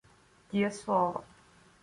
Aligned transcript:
Дієслово 0.51 1.21